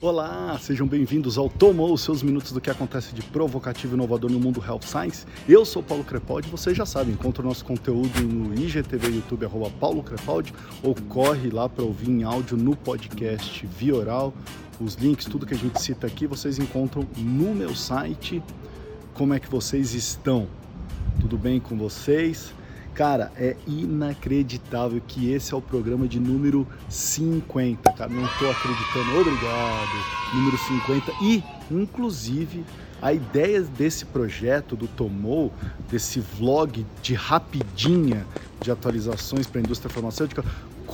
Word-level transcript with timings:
Olá, 0.00 0.58
sejam 0.60 0.86
bem-vindos 0.88 1.38
ao 1.38 1.48
Tomou, 1.48 1.96
seus 1.96 2.20
minutos 2.20 2.50
do 2.50 2.60
que 2.60 2.68
acontece 2.68 3.14
de 3.14 3.22
provocativo 3.22 3.94
e 3.94 3.96
inovador 3.96 4.30
no 4.30 4.40
mundo 4.40 4.62
Health 4.62 4.82
Science. 4.82 5.24
Eu 5.48 5.64
sou 5.64 5.82
Paulo 5.82 6.02
Crepaldi, 6.02 6.48
você 6.48 6.74
já 6.74 6.84
sabe, 6.84 7.12
encontra 7.12 7.42
o 7.42 7.46
nosso 7.46 7.64
conteúdo 7.64 8.20
no 8.20 8.52
IGTV 8.54 9.14
YouTube, 9.14 9.46
arroba 9.46 9.70
Paulo 9.70 10.02
Crepaldi, 10.02 10.52
ou 10.82 10.96
corre 11.08 11.48
lá 11.48 11.68
para 11.68 11.84
ouvir 11.84 12.10
em 12.10 12.24
áudio 12.24 12.56
no 12.56 12.76
podcast 12.76 13.66
via 13.66 13.94
oral. 13.94 14.34
Os 14.80 14.96
links, 14.96 15.26
tudo 15.26 15.46
que 15.46 15.54
a 15.54 15.58
gente 15.58 15.80
cita 15.80 16.08
aqui, 16.08 16.26
vocês 16.26 16.58
encontram 16.58 17.06
no 17.16 17.54
meu 17.54 17.74
site. 17.74 18.42
Como 19.14 19.32
é 19.32 19.38
que 19.38 19.48
vocês 19.48 19.94
estão? 19.94 20.48
Tudo 21.20 21.38
bem 21.38 21.60
com 21.60 21.78
vocês? 21.78 22.52
Cara, 22.94 23.32
é 23.36 23.56
inacreditável 23.66 25.02
que 25.04 25.32
esse 25.32 25.52
é 25.52 25.56
o 25.56 25.60
programa 25.60 26.06
de 26.06 26.20
número 26.20 26.64
50, 26.88 27.92
cara. 27.92 28.08
Não 28.08 28.22
tô 28.38 28.48
acreditando. 28.48 29.20
Obrigado. 29.20 30.34
Número 30.34 30.56
50. 30.56 31.12
E, 31.20 31.42
inclusive, 31.68 32.64
a 33.02 33.12
ideia 33.12 33.62
desse 33.62 34.06
projeto 34.06 34.76
do 34.76 34.86
Tomou, 34.86 35.52
desse 35.90 36.20
vlog 36.20 36.86
de 37.02 37.14
rapidinha 37.14 38.24
de 38.62 38.70
atualizações 38.70 39.46
para 39.46 39.58
a 39.58 39.62
indústria 39.62 39.90
farmacêutica, 39.90 40.44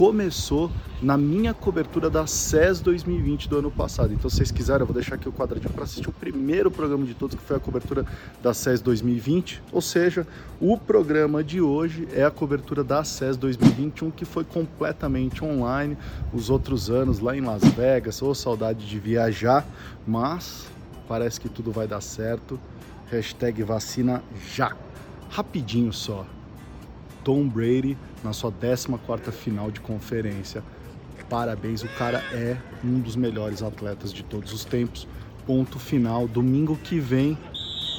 começou 0.00 0.70
na 1.02 1.14
minha 1.18 1.52
cobertura 1.52 2.08
da 2.08 2.26
SES 2.26 2.80
2020 2.80 3.50
do 3.50 3.58
ano 3.58 3.70
passado. 3.70 4.14
Então, 4.14 4.30
se 4.30 4.36
vocês 4.36 4.50
quiserem, 4.50 4.80
eu 4.80 4.86
vou 4.86 4.94
deixar 4.94 5.16
aqui 5.16 5.28
o 5.28 5.32
quadradinho 5.32 5.74
para 5.74 5.84
assistir 5.84 6.08
o 6.08 6.12
primeiro 6.12 6.70
programa 6.70 7.04
de 7.04 7.12
todos, 7.12 7.36
que 7.36 7.42
foi 7.42 7.58
a 7.58 7.60
cobertura 7.60 8.06
da 8.42 8.54
SES 8.54 8.80
2020. 8.80 9.62
Ou 9.70 9.82
seja, 9.82 10.26
o 10.58 10.78
programa 10.78 11.44
de 11.44 11.60
hoje 11.60 12.08
é 12.14 12.24
a 12.24 12.30
cobertura 12.30 12.82
da 12.82 13.04
SES 13.04 13.36
2021, 13.36 14.10
que 14.10 14.24
foi 14.24 14.42
completamente 14.42 15.44
online. 15.44 15.98
Os 16.32 16.48
outros 16.48 16.88
anos 16.88 17.18
lá 17.18 17.36
em 17.36 17.42
Las 17.42 17.62
Vegas, 17.62 18.22
ou 18.22 18.34
saudade 18.34 18.88
de 18.88 18.98
viajar, 18.98 19.66
mas 20.06 20.64
parece 21.06 21.38
que 21.38 21.48
tudo 21.50 21.70
vai 21.70 21.86
dar 21.86 22.00
certo. 22.00 22.58
Hashtag 23.10 23.62
vacina 23.62 24.22
já. 24.50 24.74
Rapidinho 25.28 25.92
só. 25.92 26.24
Tom 27.24 27.48
Brady 27.48 27.96
na 28.22 28.32
sua 28.32 28.52
14ª 28.52 29.30
final 29.30 29.70
de 29.70 29.80
conferência. 29.80 30.62
Parabéns, 31.28 31.82
o 31.82 31.88
cara 31.90 32.18
é 32.32 32.56
um 32.84 32.98
dos 32.98 33.14
melhores 33.14 33.62
atletas 33.62 34.12
de 34.12 34.24
todos 34.24 34.52
os 34.52 34.64
tempos. 34.64 35.06
Ponto 35.46 35.78
final, 35.78 36.26
domingo 36.26 36.76
que 36.76 36.98
vem, 36.98 37.38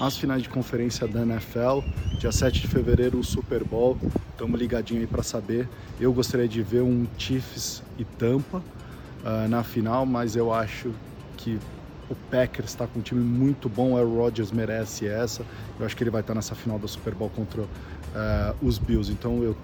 as 0.01 0.17
finais 0.17 0.43
de 0.43 0.49
conferência 0.49 1.07
da 1.07 1.21
NFL, 1.21 1.79
dia 2.19 2.31
7 2.31 2.61
de 2.61 2.67
fevereiro, 2.67 3.17
o 3.19 3.23
Super 3.23 3.63
Bowl. 3.63 3.97
Estamos 4.31 4.59
ligadinho 4.59 4.99
aí 4.99 5.07
para 5.07 5.23
saber. 5.23 5.69
Eu 5.99 6.11
gostaria 6.11 6.47
de 6.47 6.61
ver 6.61 6.81
um 6.81 7.07
Chiefs 7.17 7.83
e 7.97 8.03
Tampa 8.03 8.57
uh, 8.57 9.47
na 9.47 9.63
final, 9.63 10.05
mas 10.05 10.35
eu 10.35 10.53
acho 10.53 10.91
que 11.37 11.57
o 12.11 12.15
Packers 12.29 12.69
está 12.69 12.85
com 12.85 12.99
um 12.99 13.01
time 13.01 13.21
muito 13.21 13.69
bom, 13.69 13.93
o 13.93 13.97
Aaron 13.97 14.17
Rodgers 14.17 14.51
merece 14.51 15.07
essa. 15.07 15.45
Eu 15.79 15.85
acho 15.85 15.95
que 15.95 16.03
ele 16.03 16.09
vai 16.09 16.21
estar 16.21 16.35
nessa 16.35 16.53
final 16.53 16.77
do 16.77 16.87
Super 16.87 17.15
Bowl 17.15 17.29
contra 17.29 17.61
uh, 17.61 17.67
os 18.61 18.77
Bills. 18.77 19.11
Então 19.11 19.41
eu 19.41 19.55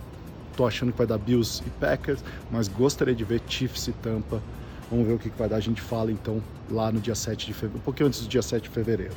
tô 0.55 0.65
achando 0.65 0.91
que 0.91 0.97
vai 0.97 1.05
dar 1.05 1.17
Bills 1.17 1.61
e 1.65 1.69
Packers, 1.71 2.23
mas 2.49 2.67
gostaria 2.67 3.13
de 3.13 3.23
ver 3.23 3.41
Chiefs 3.47 3.89
e 3.89 3.91
Tampa. 3.91 4.41
Vamos 4.89 5.05
ver 5.05 5.13
o 5.13 5.19
que, 5.19 5.29
vai 5.29 5.49
dar. 5.49 5.57
A 5.57 5.61
gente 5.61 5.81
fala 5.81 6.11
então 6.11 6.41
lá 6.69 6.91
no 6.91 6.99
dia 6.99 7.15
7 7.15 7.45
de 7.45 7.53
fevereiro, 7.53 7.79
um 7.79 7.83
pouquinho 7.83 8.07
antes 8.07 8.21
do 8.21 8.27
dia 8.27 8.41
7 8.41 8.63
de 8.63 8.69
fevereiro. 8.69 9.13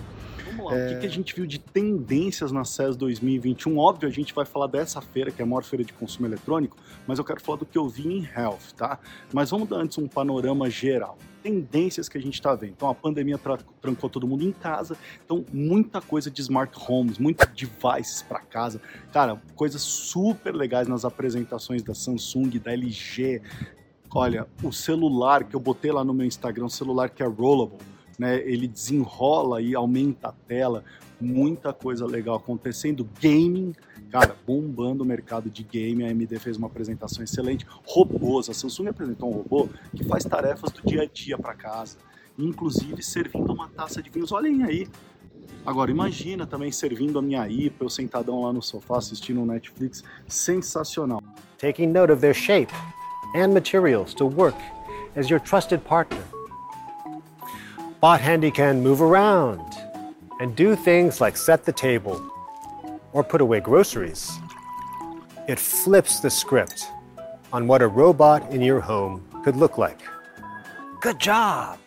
Vamos 0.47 0.67
lá, 0.67 0.77
é... 0.77 0.87
o 0.87 0.89
que, 0.89 1.01
que, 1.01 1.07
a 1.07 1.11
gente 1.11 1.35
viu 1.35 1.47
de 1.47 1.59
tendências 1.61 2.51
na 2.51 2.65
CES 2.65 2.97
2021? 2.97 3.79
Óbvio, 3.79 4.09
a 4.09 4.13
gente 4.13 4.35
vai 4.35 4.45
falar 4.45 4.67
dessa 4.67 5.01
feira, 5.01 5.31
que 5.31 5.41
é 5.41 5.45
a 5.45 5.47
maior 5.47 5.63
feira 5.63 5.85
de 5.85 5.93
consumo 5.93 6.27
eletrônico, 6.27 6.77
mas 7.07 7.19
eu 7.19 7.25
quero 7.25 7.41
falar 7.41 7.59
do 7.59 7.67
que 7.67 7.79
eu 7.79 7.89
vi 7.89 8.09
em 8.09 8.29
health, 8.37 8.73
tá? 8.77 8.99
Mas 9.33 9.51
vamos 9.51 9.69
dar 9.69 9.77
antes 9.77 9.97
um 9.99 10.09
panorama 10.09 10.69
geral. 10.69 11.17
Tendências 11.43 12.09
que 12.09 12.19
a 12.19 12.21
gente 12.21 12.35
está 12.35 12.55
vendo. 12.55 12.73
Então, 12.73 12.89
a 12.89 12.95
pandemia 12.95 13.39
tra 13.39 13.59
trancou 13.81 14.11
todo 14.11 14.27
mundo 14.27 14.45
em 14.45 14.53
casa, 14.53 14.97
então 15.25 15.45
muita 15.53 16.01
coisa 16.01 16.31
de 16.31 16.41
smart 16.43 16.77
homes, 16.87 17.17
muitos 17.19 17.47
devices 17.55 18.23
para 18.23 18.41
casa. 18.41 18.81
Cara, 19.13 19.41
coisas 19.55 19.81
super 19.81 20.55
legais 20.55 20.87
nas 20.89 21.05
apresentações 21.05 21.83
da 21.83 21.95
Samsung, 21.95 22.59
da 22.59 22.73
LG. 22.73 23.41
Olha, 24.13 24.47
o 24.63 24.73
celular 24.73 25.45
que 25.45 25.55
eu 25.55 25.61
botei 25.61 25.93
lá 25.93 26.03
no 26.03 26.13
meu 26.13 26.27
Instagram, 26.27 26.65
um 26.65 26.69
celular 26.69 27.11
que 27.11 27.23
é 27.23 27.27
rollable 27.27 27.79
né? 28.21 28.37
Ele 28.47 28.69
desenrola 28.69 29.63
e 29.63 29.75
aumenta 29.75 30.29
a 30.29 30.33
tela, 30.33 30.85
muita 31.19 31.73
coisa 31.73 32.05
legal 32.05 32.37
acontecendo. 32.37 33.09
Gaming, 33.19 33.75
cara, 34.11 34.37
bombando 34.47 35.03
o 35.03 35.07
mercado 35.07 35.49
de 35.49 35.63
game. 35.63 36.05
A 36.05 36.11
AMD 36.11 36.39
fez 36.39 36.59
uma 36.59 36.67
apresentação 36.67 37.25
excelente. 37.25 37.67
Robôs, 37.83 38.51
a 38.51 38.53
Samsung 38.53 38.89
apresentou 38.89 39.31
um 39.31 39.33
robô 39.33 39.71
que 39.97 40.05
faz 40.05 40.23
tarefas 40.23 40.71
do 40.71 40.83
dia 40.83 41.05
a 41.05 41.07
dia 41.07 41.39
para 41.39 41.55
casa, 41.55 41.97
inclusive 42.39 43.03
servindo 43.03 43.51
uma 43.55 43.71
taça 43.71 44.03
de 44.03 44.11
vinhos. 44.11 44.33
Olhem 44.33 44.65
aí. 44.65 44.87
Agora, 45.65 45.91
imagina 45.91 46.47
também 46.47 46.71
servindo 46.71 47.19
a 47.19 47.23
minha 47.23 47.49
IPA, 47.49 47.85
eu 47.85 47.89
sentadão 47.89 48.43
lá 48.43 48.53
no 48.53 48.61
sofá 48.61 48.99
assistindo 48.99 49.41
um 49.41 49.47
Netflix. 49.47 50.05
Sensacional. 50.29 51.23
Taking 51.57 51.87
note 51.87 52.13
of 52.13 52.21
their 52.21 52.35
shape 52.35 52.73
and 53.35 53.53
materials 53.55 54.15
to 54.15 54.25
work 54.27 54.57
as 55.17 55.29
your 55.29 55.39
trusted 55.39 55.85
partner. 55.85 56.23
Bot 58.01 58.21
Handy 58.21 58.51
can 58.51 58.83
move 58.83 59.03
around 59.03 59.61
and 60.41 60.57
do 60.57 60.75
things 60.75 61.21
like 61.21 61.37
set 61.37 61.65
the 61.65 61.73
table 61.73 62.19
or 63.13 63.23
put 63.23 63.41
away 63.41 63.61
groceries. 63.61 64.31
It 65.49 65.59
flips 65.59 66.21
the 66.21 66.31
script 66.31 66.87
on 67.53 67.67
what 67.67 67.83
a 67.83 67.89
robot 67.89 68.51
in 68.51 68.63
your 68.63 68.81
home 68.81 69.25
could 69.45 69.57
look 69.57 69.79
like. 69.79 70.01
Good 71.01 71.19
job! 71.19 71.79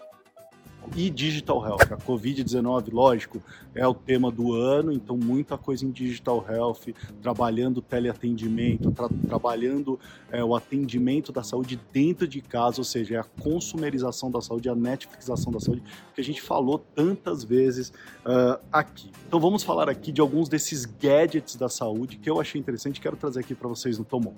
E 0.95 1.09
Digital 1.09 1.65
Health. 1.65 1.91
A 1.91 1.97
Covid-19, 1.97 2.91
lógico, 2.91 3.41
é 3.73 3.87
o 3.87 3.93
tema 3.93 4.31
do 4.31 4.53
ano, 4.53 4.91
então 4.91 5.17
muita 5.17 5.57
coisa 5.57 5.85
em 5.85 5.91
Digital 5.91 6.45
Health, 6.47 6.93
trabalhando 7.21 7.81
teleatendimento, 7.81 8.91
tra 8.91 9.09
trabalhando 9.27 9.99
é, 10.31 10.43
o 10.43 10.55
atendimento 10.55 11.31
da 11.31 11.43
saúde 11.43 11.79
dentro 11.91 12.27
de 12.27 12.41
casa, 12.41 12.79
ou 12.79 12.83
seja, 12.83 13.15
é 13.15 13.19
a 13.19 13.23
consumerização 13.23 14.29
da 14.29 14.41
saúde, 14.41 14.69
a 14.69 14.75
Netflixização 14.75 15.51
da 15.51 15.59
saúde, 15.59 15.81
que 16.13 16.21
a 16.21 16.23
gente 16.23 16.41
falou 16.41 16.77
tantas 16.77 17.43
vezes 17.43 17.89
uh, 18.25 18.63
aqui. 18.71 19.09
Então 19.27 19.39
vamos 19.39 19.63
falar 19.63 19.89
aqui 19.89 20.11
de 20.11 20.21
alguns 20.21 20.47
desses 20.47 20.85
gadgets 20.85 21.55
da 21.55 21.69
saúde 21.69 22.17
que 22.17 22.29
eu 22.29 22.39
achei 22.39 22.59
interessante, 22.59 23.01
quero 23.01 23.17
trazer 23.17 23.39
aqui 23.39 23.55
para 23.55 23.67
vocês 23.67 23.97
no 23.97 24.05
Tomon. 24.05 24.33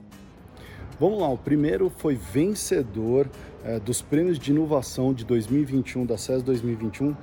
Vamos 0.98 1.20
lá, 1.20 1.28
o 1.28 1.38
primeiro 1.38 1.90
foi 1.90 2.16
vencedor 2.16 3.30
é, 3.66 3.80
dos 3.80 4.02
prêmios 4.02 4.38
de 4.38 4.52
inovação 4.52 5.14
de 5.14 5.26
2021, 5.26 6.06
da 6.06 6.18
SES 6.18 6.44
2021, 6.44 7.16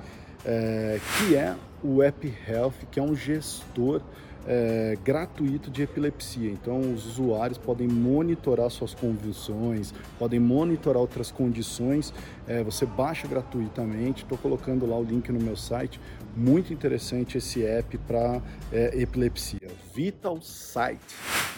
é, 0.45 0.99
que 1.17 1.35
é 1.35 1.55
o 1.81 2.03
App 2.03 2.33
Health, 2.47 2.73
que 2.91 2.99
é 2.99 3.03
um 3.03 3.15
gestor 3.15 4.01
é, 4.47 4.97
gratuito 5.03 5.69
de 5.69 5.83
epilepsia. 5.83 6.49
Então, 6.49 6.79
os 6.93 7.05
usuários 7.05 7.57
podem 7.57 7.87
monitorar 7.87 8.69
suas 8.69 8.93
convulsões, 8.93 9.93
podem 10.17 10.39
monitorar 10.39 11.01
outras 11.01 11.31
condições. 11.31 12.13
É, 12.47 12.63
você 12.63 12.85
baixa 12.85 13.27
gratuitamente. 13.27 14.23
Estou 14.23 14.37
colocando 14.37 14.85
lá 14.85 14.97
o 14.97 15.03
link 15.03 15.31
no 15.31 15.39
meu 15.39 15.55
site. 15.55 15.99
Muito 16.35 16.73
interessante 16.73 17.37
esse 17.37 17.63
app 17.63 17.97
para 17.99 18.41
é, 18.71 18.99
epilepsia. 18.99 19.69
Vital 19.93 20.41
Sight, 20.41 20.99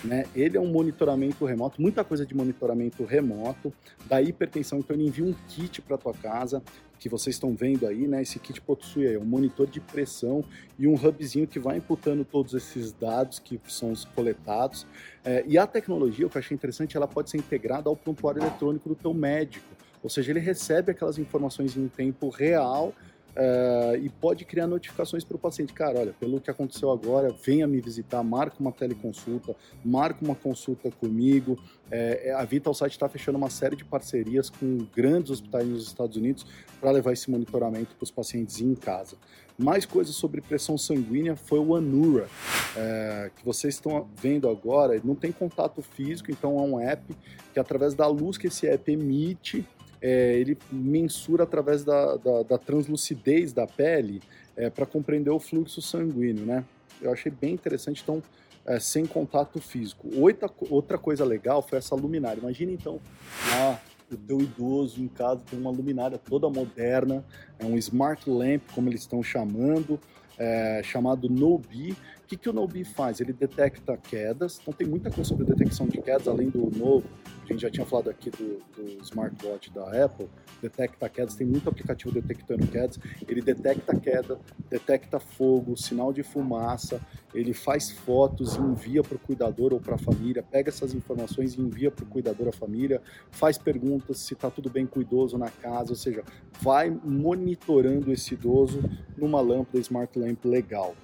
né? 0.03 0.25
Ele 0.35 0.57
é 0.57 0.59
um 0.59 0.67
monitoramento 0.67 1.45
remoto, 1.45 1.81
muita 1.81 2.03
coisa 2.03 2.25
de 2.25 2.35
monitoramento 2.35 3.05
remoto 3.05 3.73
da 4.05 4.21
hipertensão. 4.21 4.79
Então, 4.79 4.95
ele 4.95 5.07
envia 5.07 5.23
um 5.23 5.33
kit 5.47 5.81
para 5.81 5.97
tua 5.97 6.13
casa 6.13 6.61
que 6.99 7.09
vocês 7.09 7.35
estão 7.35 7.55
vendo 7.55 7.85
aí, 7.87 8.07
né? 8.07 8.21
Esse 8.21 8.39
kit 8.39 8.59
possui 8.61 9.07
aí 9.07 9.17
um 9.17 9.25
monitor 9.25 9.67
de 9.67 9.79
pressão 9.79 10.43
e 10.77 10.87
um 10.87 10.95
hubzinho 10.95 11.47
que 11.47 11.59
vai 11.59 11.77
imputando 11.77 12.23
todos 12.23 12.53
esses 12.53 12.91
dados 12.91 13.39
que 13.39 13.59
são 13.67 13.93
coletados. 14.15 14.87
É, 15.23 15.43
e 15.47 15.57
a 15.57 15.67
tecnologia, 15.67 16.25
o 16.25 16.29
que 16.29 16.37
eu 16.37 16.39
achei 16.39 16.55
interessante, 16.55 16.95
ela 16.95 17.07
pode 17.07 17.29
ser 17.29 17.37
integrada 17.37 17.89
ao 17.89 17.95
prontuário 17.95 18.41
eletrônico 18.41 18.89
do 18.89 18.95
teu 18.95 19.13
médico. 19.13 19.65
Ou 20.01 20.09
seja, 20.09 20.31
ele 20.31 20.39
recebe 20.39 20.91
aquelas 20.91 21.17
informações 21.17 21.75
em 21.75 21.87
tempo 21.87 22.29
real 22.29 22.93
Uh, 23.35 23.97
e 23.97 24.09
pode 24.09 24.45
criar 24.45 24.65
notificações 24.65 25.21
para 25.23 25.35
o 25.35 25.39
paciente. 25.39 25.73
Cara, 25.73 25.99
olha, 25.99 26.13
pelo 26.17 26.39
que 26.39 26.49
aconteceu 26.49 26.89
agora, 26.89 27.35
venha 27.43 27.67
me 27.67 27.81
visitar, 27.81 28.23
marca 28.23 28.55
uma 28.61 28.71
teleconsulta, 28.71 29.53
marca 29.83 30.23
uma 30.23 30.35
consulta 30.35 30.89
comigo. 30.89 31.59
É, 31.91 32.33
a 32.33 32.45
Vital 32.45 32.73
Site 32.73 32.93
está 32.93 33.09
fechando 33.09 33.37
uma 33.37 33.49
série 33.49 33.75
de 33.75 33.83
parcerias 33.83 34.49
com 34.49 34.87
grandes 34.95 35.31
hospitais 35.31 35.67
nos 35.67 35.85
Estados 35.85 36.15
Unidos 36.15 36.45
para 36.79 36.91
levar 36.91 37.11
esse 37.11 37.29
monitoramento 37.29 37.93
para 37.95 38.03
os 38.03 38.11
pacientes 38.11 38.61
em 38.61 38.73
casa. 38.73 39.17
Mais 39.57 39.85
coisas 39.85 40.15
sobre 40.15 40.41
pressão 40.41 40.77
sanguínea 40.77 41.35
foi 41.35 41.59
o 41.59 41.75
Anura, 41.75 42.27
é, 42.75 43.31
que 43.35 43.45
vocês 43.45 43.75
estão 43.75 44.09
vendo 44.15 44.49
agora. 44.49 44.99
Não 45.03 45.15
tem 45.15 45.31
contato 45.31 45.81
físico, 45.81 46.31
então 46.31 46.57
é 46.57 46.61
um 46.61 46.79
app 46.79 47.15
que, 47.53 47.59
através 47.59 47.93
da 47.93 48.07
luz 48.07 48.37
que 48.37 48.47
esse 48.47 48.67
app 48.67 48.91
emite, 48.91 49.65
é, 50.07 50.37
ele 50.37 50.55
mensura 50.71 51.45
através 51.45 51.83
da, 51.83 52.15
da, 52.17 52.43
da 52.43 52.57
translucidez 52.59 53.51
da 53.51 53.65
pele 53.65 54.21
é, 54.55 54.69
para 54.69 54.85
compreender 54.85 55.31
o 55.31 55.39
fluxo 55.39 55.81
sanguíneo, 55.81 56.45
né? 56.45 56.63
Eu 57.01 57.11
achei 57.11 57.31
bem 57.31 57.55
interessante, 57.55 58.03
então, 58.03 58.21
é, 58.67 58.79
sem 58.79 59.07
contato 59.07 59.59
físico. 59.59 60.07
Outra, 60.15 60.47
outra 60.69 60.99
coisa 60.99 61.25
legal 61.25 61.63
foi 61.63 61.79
essa 61.79 61.95
luminária. 61.95 62.39
Imagina 62.39 62.71
então, 62.71 63.01
lá 63.49 63.81
o 64.11 64.15
teu 64.15 64.39
idoso 64.41 65.01
em 65.01 65.07
casa 65.07 65.41
tem 65.49 65.59
uma 65.59 65.71
luminária 65.71 66.19
toda 66.19 66.47
moderna, 66.51 67.25
é 67.57 67.65
um 67.65 67.75
smart 67.75 68.29
lamp, 68.29 68.61
como 68.75 68.87
eles 68.87 69.01
estão 69.01 69.23
chamando, 69.23 69.99
é, 70.37 70.81
chamado 70.83 71.27
Nobi. 71.27 71.93
O 71.93 72.27
que, 72.27 72.37
que 72.37 72.47
o 72.47 72.53
Nobi 72.53 72.83
faz? 72.83 73.19
Ele 73.19 73.33
detecta 73.33 73.97
quedas, 73.97 74.59
então 74.61 74.71
tem 74.71 74.85
muita 74.85 75.09
coisa 75.09 75.27
sobre 75.27 75.45
detecção 75.45 75.87
de 75.87 75.99
quedas, 75.99 76.27
além 76.27 76.49
do 76.49 76.69
novo, 76.77 77.07
a 77.51 77.53
gente 77.53 77.61
já 77.61 77.69
tinha 77.69 77.85
falado 77.85 78.09
aqui 78.09 78.29
do, 78.29 78.59
do 78.75 79.03
smartwatch 79.03 79.71
da 79.71 80.05
Apple, 80.05 80.27
detecta 80.61 81.09
quedas, 81.09 81.35
tem 81.35 81.45
muito 81.45 81.69
aplicativo 81.69 82.11
detectando 82.11 82.65
quedas, 82.67 82.99
ele 83.27 83.41
detecta 83.41 83.95
queda, 83.99 84.39
detecta 84.69 85.19
fogo, 85.19 85.77
sinal 85.77 86.11
de 86.11 86.23
fumaça, 86.23 86.99
ele 87.33 87.53
faz 87.53 87.91
fotos 87.91 88.55
e 88.55 88.59
envia 88.59 89.03
para 89.03 89.15
o 89.15 89.19
cuidador 89.19 89.73
ou 89.73 89.79
para 89.79 89.95
a 89.95 89.97
família, 89.97 90.43
pega 90.43 90.69
essas 90.69 90.93
informações 90.93 91.55
e 91.55 91.61
envia 91.61 91.91
para 91.91 92.03
o 92.03 92.07
cuidador 92.07 92.47
a 92.47 92.51
família, 92.51 93.01
faz 93.31 93.57
perguntas 93.57 94.19
se 94.19 94.33
está 94.33 94.49
tudo 94.49 94.69
bem 94.69 94.85
com 94.85 94.99
o 94.99 95.01
idoso 95.01 95.37
na 95.37 95.49
casa, 95.49 95.91
ou 95.91 95.95
seja, 95.95 96.23
vai 96.61 96.89
monitorando 96.89 98.11
esse 98.11 98.33
idoso 98.33 98.83
numa 99.17 99.41
lâmpada 99.41 99.79
Smart 99.79 100.17
Lamp 100.17 100.45
legal. 100.45 100.95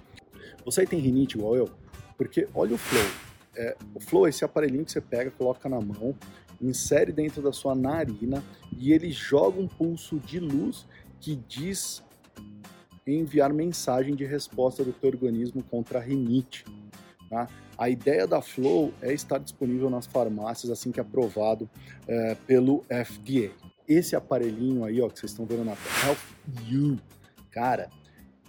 Você 0.65 0.85
tem 0.85 0.99
rinite 0.99 1.37
igual 1.37 1.55
eu? 1.55 1.69
Porque 2.17 2.47
olha 2.53 2.75
o 2.75 2.77
Flow. 2.77 3.30
É, 3.55 3.75
o 3.93 3.99
Flow 3.99 4.25
é 4.25 4.29
esse 4.29 4.45
aparelhinho 4.45 4.85
que 4.85 4.91
você 4.91 5.01
pega, 5.01 5.31
coloca 5.31 5.67
na 5.67 5.79
mão, 5.79 6.15
insere 6.61 7.11
dentro 7.11 7.41
da 7.41 7.51
sua 7.51 7.75
narina 7.75 8.43
e 8.77 8.93
ele 8.93 9.11
joga 9.11 9.59
um 9.59 9.67
pulso 9.67 10.19
de 10.19 10.39
luz 10.39 10.85
que 11.19 11.35
diz 11.35 12.03
enviar 13.05 13.51
mensagem 13.51 14.15
de 14.15 14.25
resposta 14.25 14.83
do 14.83 14.93
teu 14.93 15.09
organismo 15.09 15.63
contra 15.63 15.99
a 15.99 16.01
rinite. 16.01 16.65
Tá? 17.29 17.47
A 17.77 17.89
ideia 17.89 18.27
da 18.27 18.41
Flow 18.41 18.93
é 19.01 19.13
estar 19.13 19.39
disponível 19.39 19.89
nas 19.89 20.05
farmácias 20.05 20.71
assim 20.71 20.91
que 20.91 20.99
aprovado 20.99 21.69
é, 22.07 22.35
pelo 22.47 22.83
FDA. 22.83 23.51
Esse 23.87 24.15
aparelhinho 24.15 24.85
aí, 24.85 25.01
ó, 25.01 25.09
que 25.09 25.19
vocês 25.19 25.31
estão 25.31 25.45
vendo 25.45 25.65
na 25.65 25.71
Health 25.71 26.19
You, 26.67 26.97
cara, 27.49 27.89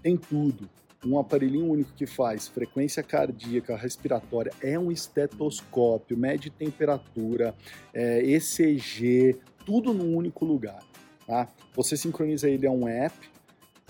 tem 0.02 0.16
tudo 0.16 0.68
um 1.04 1.18
aparelhinho 1.18 1.66
único 1.66 1.92
que 1.94 2.06
faz 2.06 2.48
frequência 2.48 3.02
cardíaca, 3.02 3.76
respiratória, 3.76 4.52
é 4.62 4.78
um 4.78 4.90
estetoscópio, 4.90 6.16
mede 6.16 6.50
temperatura, 6.50 7.54
é, 7.92 8.22
ECG, 8.22 9.36
tudo 9.66 9.92
num 9.92 10.16
único 10.16 10.44
lugar. 10.44 10.80
Tá? 11.26 11.48
Você 11.74 11.96
sincroniza 11.96 12.48
ele 12.48 12.66
a 12.66 12.70
um 12.70 12.86
app, 12.86 13.14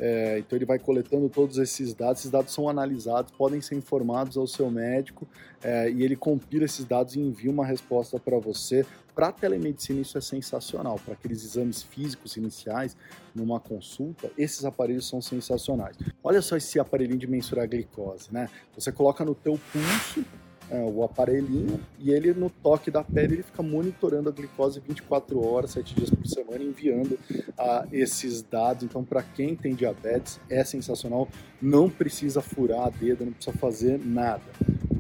é, 0.01 0.39
então 0.39 0.57
ele 0.57 0.65
vai 0.65 0.79
coletando 0.79 1.29
todos 1.29 1.59
esses 1.59 1.95
dados, 1.95 2.21
esses 2.21 2.31
dados 2.31 2.53
são 2.53 2.69
analisados, 2.69 3.33
podem 3.33 3.61
ser 3.61 3.75
informados 3.75 4.37
ao 4.37 4.47
seu 4.47 4.71
médico 4.71 5.27
é, 5.63 5.91
e 5.91 6.03
ele 6.03 6.17
compila 6.17 6.65
esses 6.65 6.85
dados 6.85 7.15
e 7.15 7.21
envia 7.21 7.51
uma 7.51 7.65
resposta 7.65 8.19
para 8.19 8.39
você. 8.39 8.85
Para 9.15 9.29
a 9.29 9.33
telemedicina 9.33 10.01
isso 10.01 10.17
é 10.17 10.21
sensacional, 10.21 10.99
para 11.05 11.13
aqueles 11.13 11.45
exames 11.45 11.83
físicos 11.83 12.37
iniciais, 12.37 12.97
numa 13.35 13.61
consulta, 13.61 14.31
esses 14.39 14.65
aparelhos 14.65 15.07
são 15.07 15.21
sensacionais. 15.21 15.97
Olha 16.25 16.41
só 16.41 16.57
esse 16.57 16.81
aparelhinho 16.81 17.19
de 17.19 17.27
mensurar 17.27 17.69
glicose, 17.69 18.33
né? 18.33 18.49
Você 18.75 18.91
coloca 18.91 19.23
no 19.25 19.35
teu 19.35 19.61
pulso 19.71 20.25
é, 20.73 20.83
o 20.83 21.05
aparelhinho 21.05 21.79
e 21.99 22.11
ele 22.11 22.33
no 22.33 22.49
toque 22.49 22.91
da 22.91 23.05
pele 23.05 23.35
ele 23.35 23.43
fica 23.43 23.63
monitorando 23.63 24.31
a 24.31 24.33
glicose 24.33 24.81
24 24.81 25.47
horas, 25.47 25.73
7 25.73 25.95
dias 25.95 26.09
por 26.09 26.27
semana, 26.27 26.65
enviando 26.65 27.13
uh, 27.13 27.87
esses 27.93 28.43
dados. 28.43 28.83
Então, 28.83 29.05
para 29.05 29.23
quem 29.23 29.55
tem 29.55 29.75
diabetes, 29.75 30.41
é 30.49 30.65
sensacional. 30.65 31.29
Não 31.61 31.91
precisa 31.91 32.41
furar 32.41 32.87
a 32.87 32.91
dedo, 32.91 33.27
não 33.27 33.33
precisa 33.33 33.55
fazer 33.57 34.01
nada 34.03 34.43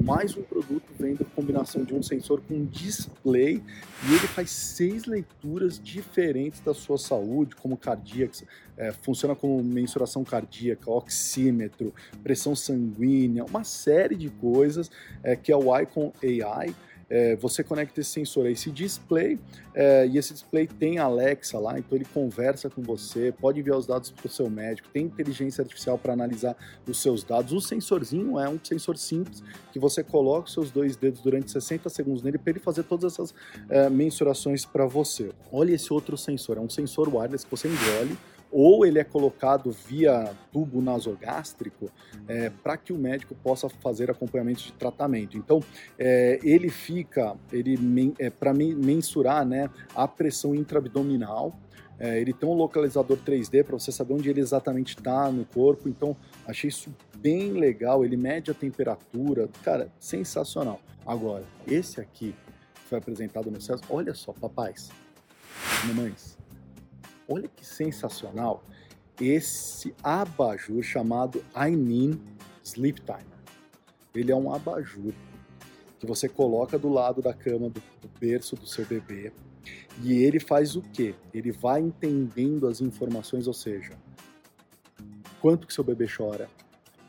mais 0.02 0.36
um 0.36 0.42
produto 0.42 0.82
vem 0.98 1.14
da 1.14 1.24
combinação 1.24 1.84
de 1.84 1.94
um 1.94 2.02
sensor 2.02 2.40
com 2.40 2.54
um 2.54 2.64
display 2.66 3.62
e 4.04 4.08
ele 4.08 4.26
faz 4.26 4.50
seis 4.50 5.04
leituras 5.04 5.80
diferentes 5.80 6.60
da 6.60 6.74
sua 6.74 6.98
saúde, 6.98 7.54
como 7.54 7.76
cardíaca, 7.76 8.38
é, 8.76 8.90
funciona 8.90 9.36
como 9.36 9.62
mensuração 9.62 10.24
cardíaca, 10.24 10.90
oxímetro, 10.90 11.94
pressão 12.22 12.56
sanguínea, 12.56 13.44
uma 13.44 13.62
série 13.62 14.16
de 14.16 14.28
coisas 14.28 14.90
é, 15.22 15.36
que 15.36 15.52
é 15.52 15.56
o 15.56 15.78
Icon 15.78 16.12
AI 16.22 16.74
é, 17.12 17.36
você 17.36 17.62
conecta 17.62 18.00
esse 18.00 18.08
sensor 18.08 18.46
a 18.46 18.50
esse 18.50 18.70
display 18.70 19.38
é, 19.74 20.06
e 20.06 20.16
esse 20.16 20.32
display 20.32 20.66
tem 20.66 20.98
Alexa 20.98 21.58
lá, 21.58 21.78
então 21.78 21.96
ele 21.96 22.06
conversa 22.06 22.70
com 22.70 22.80
você, 22.80 23.34
pode 23.38 23.60
enviar 23.60 23.76
os 23.76 23.86
dados 23.86 24.10
para 24.10 24.26
o 24.26 24.30
seu 24.30 24.48
médico, 24.48 24.88
tem 24.88 25.04
inteligência 25.04 25.60
artificial 25.60 25.98
para 25.98 26.14
analisar 26.14 26.56
os 26.88 27.02
seus 27.02 27.22
dados. 27.22 27.52
O 27.52 27.60
sensorzinho 27.60 28.38
é 28.38 28.48
um 28.48 28.58
sensor 28.64 28.96
simples 28.96 29.42
que 29.70 29.78
você 29.78 30.02
coloca 30.02 30.46
os 30.46 30.54
seus 30.54 30.70
dois 30.70 30.96
dedos 30.96 31.20
durante 31.20 31.50
60 31.50 31.90
segundos 31.90 32.22
nele 32.22 32.38
para 32.38 32.50
ele 32.50 32.60
fazer 32.60 32.84
todas 32.84 33.12
essas 33.12 33.34
é, 33.68 33.90
mensurações 33.90 34.64
para 34.64 34.86
você. 34.86 35.32
Olha 35.52 35.74
esse 35.74 35.92
outro 35.92 36.16
sensor, 36.16 36.56
é 36.56 36.60
um 36.60 36.70
sensor 36.70 37.14
wireless 37.14 37.44
que 37.44 37.50
você 37.50 37.68
engole 37.68 38.16
ou 38.52 38.84
ele 38.84 38.98
é 38.98 39.04
colocado 39.04 39.72
via 39.72 40.32
tubo 40.52 40.82
nasogástrico 40.82 41.90
é, 42.28 42.50
para 42.50 42.76
que 42.76 42.92
o 42.92 42.98
médico 42.98 43.34
possa 43.34 43.68
fazer 43.68 44.10
acompanhamento 44.10 44.62
de 44.62 44.72
tratamento. 44.72 45.38
Então, 45.38 45.60
é, 45.98 46.38
ele 46.42 46.68
fica, 46.68 47.34
ele 47.50 47.78
é, 48.18 48.28
para 48.28 48.52
mensurar 48.52 49.44
né, 49.46 49.70
a 49.94 50.06
pressão 50.06 50.54
intraabdominal, 50.54 51.58
é, 51.98 52.20
ele 52.20 52.32
tem 52.32 52.48
um 52.48 52.54
localizador 52.54 53.16
3D 53.16 53.64
para 53.64 53.78
você 53.78 53.92
saber 53.92 54.14
onde 54.14 54.28
ele 54.28 54.40
exatamente 54.40 54.96
está 54.96 55.30
no 55.30 55.44
corpo. 55.44 55.88
Então, 55.88 56.16
achei 56.46 56.68
isso 56.68 56.94
bem 57.16 57.52
legal. 57.52 58.04
Ele 58.04 58.16
mede 58.16 58.50
a 58.50 58.54
temperatura, 58.54 59.48
cara, 59.62 59.88
sensacional. 60.00 60.80
Agora, 61.06 61.44
esse 61.66 62.00
aqui 62.00 62.34
foi 62.88 62.98
apresentado 62.98 63.50
no 63.50 63.60
CES, 63.60 63.80
olha 63.88 64.14
só, 64.14 64.32
papais, 64.32 64.90
mamães, 65.86 66.36
Olha 67.28 67.48
que 67.48 67.64
sensacional 67.64 68.64
esse 69.20 69.94
abajur 70.02 70.82
chamado 70.82 71.44
Ainin 71.54 72.20
Sleep 72.64 73.00
Timer. 73.02 73.22
Ele 74.14 74.32
é 74.32 74.36
um 74.36 74.52
abajur 74.52 75.12
que 75.98 76.06
você 76.06 76.28
coloca 76.28 76.78
do 76.78 76.88
lado 76.88 77.22
da 77.22 77.32
cama 77.32 77.70
do, 77.70 77.80
do 78.00 78.08
berço 78.18 78.56
do 78.56 78.66
seu 78.66 78.84
bebê 78.84 79.32
e 80.02 80.14
ele 80.14 80.40
faz 80.40 80.74
o 80.74 80.82
quê? 80.82 81.14
Ele 81.32 81.52
vai 81.52 81.80
entendendo 81.80 82.66
as 82.66 82.80
informações, 82.80 83.46
ou 83.46 83.54
seja, 83.54 83.92
quanto 85.40 85.66
que 85.66 85.74
seu 85.74 85.84
bebê 85.84 86.06
chora, 86.06 86.48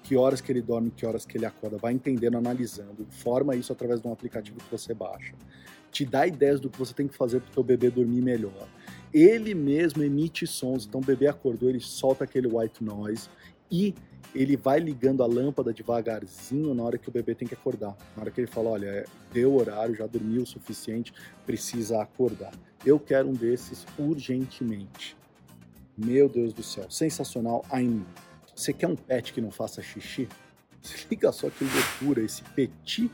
que 0.03 0.15
horas 0.15 0.41
que 0.41 0.51
ele 0.51 0.61
dorme, 0.61 0.91
que 0.91 1.05
horas 1.05 1.25
que 1.25 1.37
ele 1.37 1.45
acorda, 1.45 1.77
vai 1.77 1.93
entendendo, 1.93 2.37
analisando, 2.37 3.07
forma 3.09 3.55
isso 3.55 3.71
através 3.71 4.01
de 4.01 4.07
um 4.07 4.11
aplicativo 4.11 4.57
que 4.57 4.69
você 4.69 4.93
baixa, 4.93 5.33
te 5.91 6.05
dá 6.05 6.27
ideias 6.27 6.59
do 6.59 6.69
que 6.69 6.77
você 6.77 6.93
tem 6.93 7.07
que 7.07 7.15
fazer 7.15 7.39
para 7.39 7.51
o 7.51 7.53
seu 7.53 7.63
bebê 7.63 7.89
dormir 7.89 8.21
melhor 8.21 8.67
ele 9.13 9.53
mesmo 9.53 10.03
emite 10.03 10.47
sons. 10.47 10.85
Então 10.85 10.99
o 10.99 11.03
bebê 11.03 11.27
acordou, 11.27 11.69
ele 11.69 11.79
solta 11.79 12.23
aquele 12.23 12.47
white 12.47 12.83
noise 12.83 13.29
e 13.69 13.93
ele 14.33 14.57
vai 14.57 14.79
ligando 14.79 15.21
a 15.21 15.27
lâmpada 15.27 15.71
devagarzinho 15.71 16.73
na 16.73 16.83
hora 16.83 16.97
que 16.97 17.07
o 17.07 17.11
bebê 17.11 17.35
tem 17.35 17.47
que 17.47 17.53
acordar. 17.53 17.95
Na 18.15 18.23
hora 18.23 18.31
que 18.31 18.41
ele 18.41 18.47
fala, 18.47 18.71
olha, 18.71 19.05
deu 19.31 19.55
horário, 19.55 19.95
já 19.95 20.07
dormiu 20.07 20.41
o 20.41 20.45
suficiente, 20.45 21.13
precisa 21.45 22.01
acordar. 22.01 22.51
Eu 22.85 22.99
quero 22.99 23.29
um 23.29 23.33
desses 23.33 23.85
urgentemente. 23.97 25.15
Meu 25.95 26.27
Deus 26.27 26.53
do 26.53 26.63
céu, 26.63 26.89
sensacional 26.89 27.63
ainda. 27.69 28.05
Você 28.55 28.73
quer 28.73 28.87
um 28.87 28.95
pet 28.95 29.31
que 29.31 29.41
não 29.41 29.51
faça 29.51 29.81
xixi? 29.81 30.27
Se 30.81 31.07
liga 31.09 31.31
só 31.31 31.49
que 31.49 31.63
loucura, 31.63 32.21
esse 32.21 32.43
petit 32.43 33.09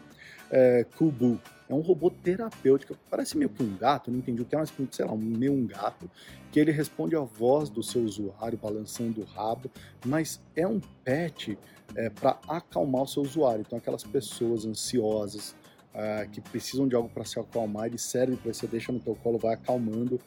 é, 0.49 0.85
Kubu 0.97 1.39
é 1.69 1.73
um 1.73 1.81
robô 1.81 2.09
terapêutico, 2.09 2.97
parece 3.09 3.37
meio 3.37 3.49
que 3.49 3.61
um 3.61 3.77
gato, 3.77 4.09
não 4.09 4.17
entendi 4.17 4.41
o 4.41 4.45
que 4.45 4.55
é, 4.55 4.57
mas 4.57 4.73
sei 4.91 5.05
lá, 5.05 5.15
meio 5.15 5.53
um 5.53 5.67
gato, 5.67 6.09
que 6.51 6.59
ele 6.59 6.71
responde 6.71 7.15
à 7.15 7.19
voz 7.19 7.69
do 7.69 7.83
seu 7.83 8.01
usuário, 8.01 8.57
balançando 8.57 9.21
o 9.21 9.23
rabo, 9.23 9.69
mas 10.03 10.41
é 10.55 10.67
um 10.67 10.81
pet 11.03 11.57
é, 11.95 12.09
para 12.09 12.39
acalmar 12.47 13.03
o 13.03 13.07
seu 13.07 13.21
usuário. 13.21 13.61
Então, 13.61 13.77
aquelas 13.77 14.03
pessoas 14.03 14.65
ansiosas, 14.65 15.55
é, 15.93 16.27
que 16.31 16.41
precisam 16.41 16.87
de 16.87 16.95
algo 16.95 17.09
para 17.09 17.23
se 17.23 17.39
acalmar, 17.39 17.85
ele 17.85 17.99
serve 17.99 18.35
para 18.35 18.51
você, 18.51 18.65
deixa 18.65 18.91
no 18.91 18.99
teu 18.99 19.15
colo, 19.15 19.37
vai 19.37 19.53
acalmando, 19.53 20.19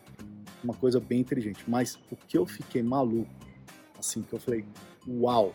uma 0.62 0.74
coisa 0.74 1.00
bem 1.00 1.20
inteligente. 1.20 1.64
Mas 1.66 1.98
o 2.10 2.16
que 2.16 2.38
eu 2.38 2.46
fiquei 2.46 2.82
maluco, 2.82 3.30
assim, 3.98 4.22
que 4.22 4.32
eu 4.32 4.38
falei, 4.38 4.64
uau! 5.08 5.52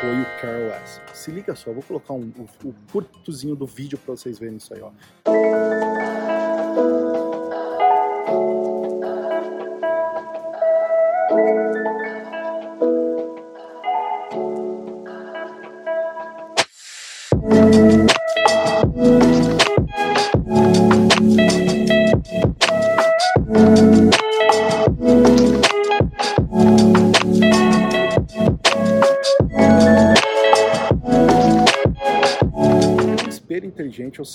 Foi 0.00 0.20
o 0.20 0.24
Carol 0.40 0.70
S. 0.82 1.00
Se 1.14 1.30
liga 1.30 1.54
só, 1.54 1.72
vou 1.72 1.82
colocar 1.82 2.14
um, 2.14 2.32
o, 2.38 2.68
o 2.68 2.74
curtozinho 2.90 3.56
do 3.56 3.66
vídeo 3.66 3.98
para 3.98 4.16
vocês 4.16 4.38
verem 4.38 4.56
isso 4.56 4.74
aí, 4.74 4.82
ó. 4.82 6.35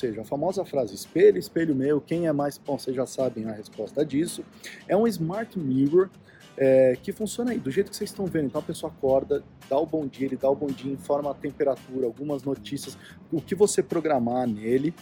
Seja, 0.01 0.21
a 0.21 0.25
famosa 0.25 0.65
frase 0.65 0.95
espelho, 0.95 1.37
espelho 1.37 1.75
meu, 1.75 2.01
quem 2.01 2.27
é 2.27 2.33
mais 2.33 2.57
bom, 2.57 2.77
vocês 2.77 2.95
já 2.95 3.05
sabem 3.05 3.45
a 3.45 3.51
resposta 3.51 4.03
disso. 4.03 4.43
É 4.87 4.97
um 4.97 5.07
smart 5.07 5.57
mirror 5.57 6.09
é, 6.57 6.97
que 7.01 7.11
funciona 7.11 7.51
aí, 7.51 7.59
do 7.59 7.69
jeito 7.69 7.91
que 7.91 7.95
vocês 7.95 8.09
estão 8.09 8.25
vendo. 8.25 8.47
Então 8.47 8.59
a 8.59 8.63
pessoa 8.63 8.91
acorda, 8.91 9.43
dá 9.69 9.77
o 9.77 9.85
bom 9.85 10.07
dia, 10.07 10.25
ele 10.25 10.37
dá 10.37 10.49
o 10.49 10.55
bom 10.55 10.67
dia, 10.67 10.91
informa 10.91 11.31
a 11.31 11.33
temperatura, 11.33 12.07
algumas 12.07 12.43
notícias, 12.43 12.97
o 13.31 13.39
que 13.39 13.53
você 13.53 13.83
programar 13.83 14.47
nele. 14.47 14.93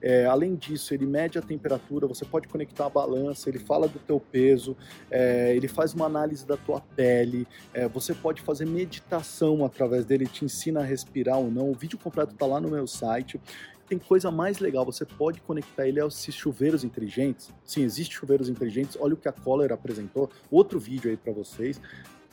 É, 0.00 0.26
além 0.26 0.54
disso, 0.54 0.94
ele 0.94 1.06
mede 1.06 1.38
a 1.38 1.42
temperatura, 1.42 2.06
você 2.06 2.24
pode 2.24 2.46
conectar 2.46 2.86
a 2.86 2.88
balança, 2.88 3.48
ele 3.48 3.58
fala 3.58 3.88
do 3.88 3.98
teu 3.98 4.20
peso, 4.20 4.76
é, 5.10 5.52
ele 5.56 5.66
faz 5.66 5.92
uma 5.92 6.06
análise 6.06 6.46
da 6.46 6.56
tua 6.56 6.80
pele, 6.80 7.48
é, 7.74 7.88
você 7.88 8.14
pode 8.14 8.40
fazer 8.40 8.64
meditação 8.64 9.64
através 9.64 10.04
dele, 10.04 10.26
te 10.26 10.44
ensina 10.44 10.80
a 10.80 10.84
respirar 10.84 11.38
ou 11.38 11.50
não. 11.50 11.68
O 11.68 11.74
vídeo 11.74 11.98
completo 11.98 12.32
está 12.32 12.46
lá 12.46 12.60
no 12.60 12.68
meu 12.70 12.86
site. 12.86 13.40
Tem 13.88 13.98
coisa 13.98 14.30
mais 14.30 14.58
legal, 14.58 14.84
você 14.84 15.04
pode 15.04 15.40
conectar 15.40 15.88
ele 15.88 15.98
aos 15.98 16.22
chuveiros 16.30 16.84
inteligentes. 16.84 17.50
Sim, 17.64 17.82
existe 17.82 18.14
chuveiros 18.14 18.48
inteligentes. 18.48 18.98
Olha 19.00 19.14
o 19.14 19.16
que 19.16 19.28
a 19.28 19.32
Kohler 19.32 19.72
apresentou. 19.72 20.30
Outro 20.50 20.78
vídeo 20.78 21.10
aí 21.10 21.16
para 21.16 21.32
vocês. 21.32 21.80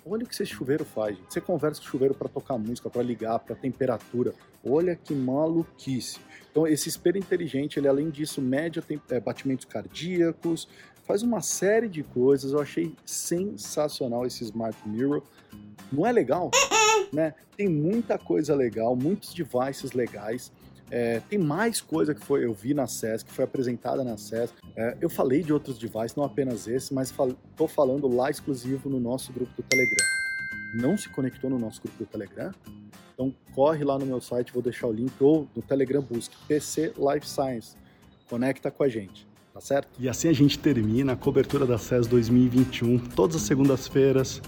Olha 0.07 0.23
o 0.23 0.27
que 0.27 0.35
esse 0.35 0.45
chuveiro 0.45 0.85
faz, 0.85 1.17
gente. 1.17 1.33
Você 1.33 1.41
conversa 1.41 1.81
com 1.81 1.87
o 1.87 1.89
chuveiro 1.89 2.13
para 2.13 2.29
tocar 2.29 2.59
música, 2.59 2.89
para 2.91 3.01
ligar, 3.01 3.39
para 3.39 3.55
temperatura. 3.55 4.35
Olha 4.63 4.95
que 4.95 5.15
maluquice. 5.15 6.19
Então, 6.51 6.67
esse 6.67 6.89
espelho 6.89 7.17
inteligente, 7.17 7.79
ele 7.79 7.87
além 7.87 8.11
disso, 8.11 8.39
mede 8.39 8.79
é, 9.09 9.19
batimentos 9.19 9.65
cardíacos, 9.65 10.67
faz 11.05 11.23
uma 11.23 11.41
série 11.41 11.87
de 11.87 12.03
coisas. 12.03 12.51
Eu 12.51 12.59
achei 12.59 12.93
sensacional 13.03 14.27
esse 14.27 14.43
Smart 14.43 14.77
Mirror. 14.87 15.23
Não 15.91 16.05
é 16.05 16.11
legal? 16.11 16.51
Né? 17.13 17.33
Tem 17.55 17.69
muita 17.69 18.17
coisa 18.17 18.55
legal, 18.55 18.95
muitos 18.95 19.33
devices 19.33 19.91
legais. 19.93 20.51
É, 20.97 21.19
tem 21.29 21.37
mais 21.37 21.81
coisa 21.81 22.15
que 22.15 22.25
foi, 22.25 22.45
eu 22.45 22.53
vi 22.53 22.73
na 22.73 22.87
SES, 22.87 23.21
que 23.21 23.29
foi 23.29 23.43
apresentada 23.43 24.01
na 24.01 24.15
SES. 24.15 24.53
É, 24.77 24.95
eu 25.01 25.09
falei 25.09 25.43
de 25.43 25.51
outros 25.51 25.77
devices, 25.77 26.15
não 26.15 26.23
apenas 26.23 26.69
esse, 26.69 26.93
mas 26.93 27.09
estou 27.11 27.67
falando 27.67 28.07
lá 28.07 28.31
exclusivo 28.31 28.89
no 28.89 28.97
nosso 28.97 29.33
grupo 29.33 29.51
do 29.57 29.63
Telegram. 29.63 30.05
Não 30.75 30.97
se 30.97 31.09
conectou 31.09 31.49
no 31.49 31.59
nosso 31.59 31.81
grupo 31.81 31.97
do 31.97 32.05
Telegram? 32.05 32.49
Então 33.13 33.35
corre 33.53 33.83
lá 33.83 33.99
no 33.99 34.05
meu 34.05 34.21
site, 34.21 34.53
vou 34.53 34.63
deixar 34.63 34.87
o 34.87 34.93
link, 34.93 35.11
ou 35.19 35.49
no 35.53 35.61
Telegram 35.61 36.01
busque 36.01 36.37
PC 36.47 36.93
Life 36.97 37.27
Science. 37.27 37.75
Conecta 38.29 38.71
com 38.71 38.83
a 38.83 38.87
gente. 38.87 39.27
Tá 39.53 39.59
certo? 39.59 39.89
E 39.99 40.07
assim 40.07 40.29
a 40.29 40.33
gente 40.33 40.57
termina 40.57 41.11
a 41.11 41.15
cobertura 41.17 41.65
da 41.65 41.77
SES 41.77 42.07
2021, 42.07 42.99
todas 42.99 43.35
as 43.35 43.41
segundas-feiras, 43.41 44.41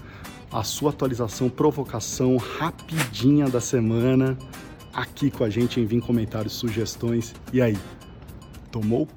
a 0.50 0.64
sua 0.64 0.92
atualização, 0.92 1.50
provocação 1.50 2.38
rapidinha 2.38 3.50
da 3.50 3.60
semana 3.60 4.38
aqui 4.98 5.30
com 5.30 5.44
a 5.44 5.50
gente, 5.50 5.80
enviem 5.80 6.00
comentários, 6.00 6.54
sugestões. 6.54 7.34
E 7.52 7.62
aí, 7.62 7.76
tomou? 8.70 9.08